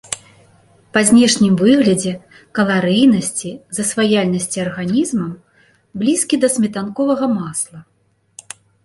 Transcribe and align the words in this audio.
Па 0.95 1.01
знешнім 1.09 1.57
выглядзе, 1.63 2.13
каларыйнасці, 2.59 3.51
засваяльнасці 3.79 4.63
арганізмам 4.65 5.29
блізкі 6.05 6.35
да 6.45 6.51
сметанковага 6.55 7.25
масла. 7.37 7.79